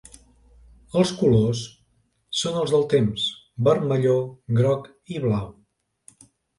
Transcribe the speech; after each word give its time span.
Els 1.01 1.11
colors 1.19 1.61
són 2.41 2.59
els 2.63 2.75
del 2.77 2.87
temps: 2.97 3.29
vermelló, 3.71 4.19
groc 4.63 4.93
i 5.17 5.25
blau. 5.29 5.57